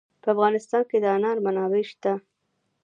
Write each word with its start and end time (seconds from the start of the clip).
په 0.21 0.27
افغانستان 0.33 0.83
کې 0.89 0.97
د 1.03 1.05
انار 1.15 1.37
منابع 1.45 1.83
شته. 1.89 2.13